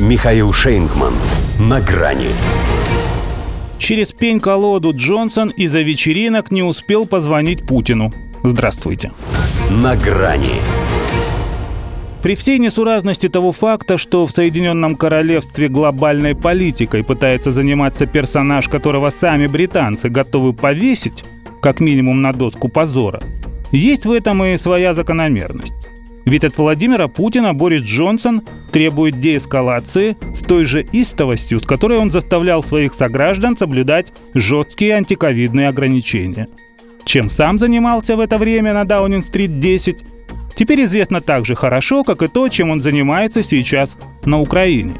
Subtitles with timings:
[0.00, 1.12] Михаил Шейнгман.
[1.58, 2.28] На грани.
[3.78, 8.10] Через пень-колоду Джонсон из-за вечеринок не успел позвонить Путину.
[8.42, 9.12] Здравствуйте.
[9.68, 10.54] На грани.
[12.22, 19.10] При всей несуразности того факта, что в Соединенном Королевстве глобальной политикой пытается заниматься персонаж, которого
[19.10, 21.24] сами британцы готовы повесить,
[21.60, 23.20] как минимум на доску позора,
[23.70, 25.79] есть в этом и своя закономерность.
[26.30, 32.12] Ведь от Владимира Путина Борис Джонсон требует деэскалации с той же истовостью, с которой он
[32.12, 36.46] заставлял своих сограждан соблюдать жесткие антиковидные ограничения.
[37.04, 40.04] Чем сам занимался в это время на Даунинг-стрит 10,
[40.54, 44.94] теперь известно так же хорошо, как и то, чем он занимается сейчас на Украине.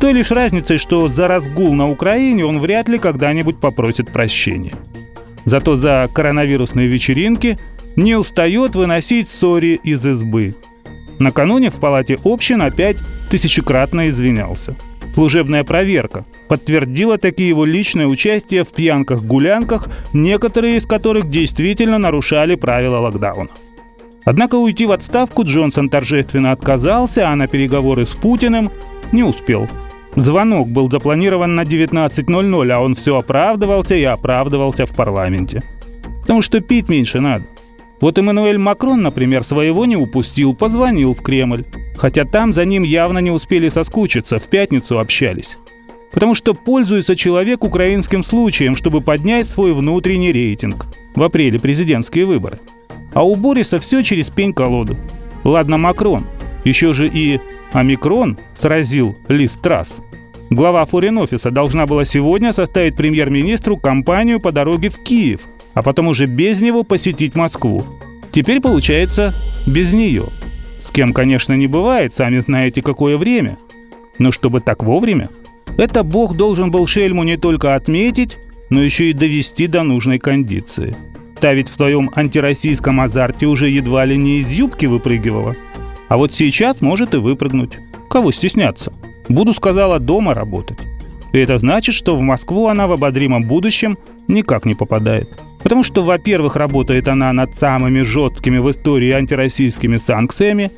[0.00, 4.74] Той лишь разницей, что за разгул на Украине он вряд ли когда-нибудь попросит прощения.
[5.44, 7.56] Зато за коронавирусные вечеринки
[7.96, 10.54] не устает выносить ссори из избы.
[11.18, 12.98] Накануне в палате общин опять
[13.30, 14.76] тысячекратно извинялся.
[15.14, 22.98] Служебная проверка подтвердила такие его личное участие в пьянках-гулянках, некоторые из которых действительно нарушали правила
[22.98, 23.48] локдауна.
[24.26, 28.70] Однако уйти в отставку Джонсон торжественно отказался, а на переговоры с Путиным
[29.10, 29.68] не успел.
[30.16, 35.62] Звонок был запланирован на 19.00, а он все оправдывался и оправдывался в парламенте.
[36.22, 37.44] Потому что пить меньше надо.
[38.00, 41.64] Вот Эммануэль Макрон, например, своего не упустил, позвонил в Кремль.
[41.96, 45.56] Хотя там за ним явно не успели соскучиться, в пятницу общались.
[46.12, 50.86] Потому что пользуется человек украинским случаем, чтобы поднять свой внутренний рейтинг.
[51.14, 52.58] В апреле президентские выборы.
[53.14, 54.96] А у Бориса все через пень-колоду.
[55.42, 56.26] Ладно, Макрон.
[56.64, 57.40] Еще же и
[57.72, 59.96] Омикрон сразил Лиз Трасс.
[60.50, 65.40] Глава форин-офиса должна была сегодня составить премьер-министру кампанию по дороге в Киев–
[65.76, 67.84] а потом уже без него посетить Москву.
[68.32, 69.34] Теперь получается
[69.66, 70.24] без нее.
[70.82, 73.58] С кем, конечно, не бывает, сами знаете, какое время.
[74.18, 75.28] Но чтобы так вовремя,
[75.76, 78.38] это Бог должен был Шельму не только отметить,
[78.70, 80.96] но еще и довести до нужной кондиции.
[81.40, 85.56] Та ведь в своем антироссийском азарте уже едва ли не из юбки выпрыгивала.
[86.08, 87.80] А вот сейчас может и выпрыгнуть.
[88.08, 88.94] Кого стесняться?
[89.28, 90.78] Буду, сказала, дома работать.
[91.34, 95.28] И это значит, что в Москву она в ободримом будущем никак не попадает.
[95.66, 100.70] Потому что, во-первых, работает она над самыми жесткими в истории антироссийскими санкциями,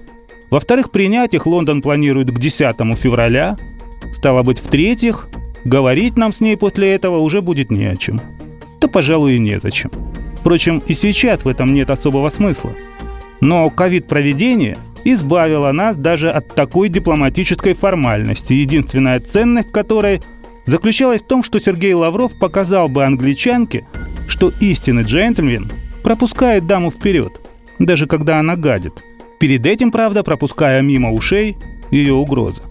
[0.49, 3.59] во-вторых, принять их Лондон планирует к 10 февраля,
[4.15, 5.29] стало быть, в-третьих,
[5.63, 8.19] говорить нам с ней после этого уже будет не о чем.
[8.81, 9.91] Да, пожалуй, и незачем.
[10.37, 12.73] Впрочем, и сейчас в этом нет особого смысла.
[13.43, 20.23] Но ковид-проведение избавило нас даже от такой дипломатической формальности, единственная ценность которой
[20.65, 23.85] заключалась в том, что Сергей Лавров показал бы англичанке,
[24.29, 25.69] что истинный джентльмен
[26.03, 27.33] пропускает даму вперед,
[27.81, 29.03] даже когда она гадит.
[29.41, 31.57] Перед этим, правда, пропуская мимо ушей
[31.91, 32.63] ее угрозы.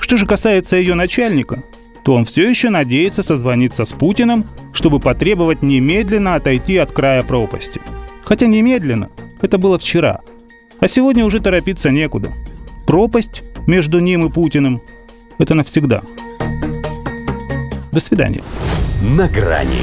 [0.00, 1.62] Что же касается ее начальника,
[2.04, 7.80] то он все еще надеется созвониться с Путиным, чтобы потребовать немедленно отойти от края пропасти.
[8.24, 10.20] Хотя немедленно, это было вчера.
[10.80, 12.32] А сегодня уже торопиться некуда.
[12.86, 14.82] Пропасть между ним и Путиным–
[15.38, 16.02] это навсегда.
[17.92, 18.42] До свидания.
[19.02, 19.82] На грани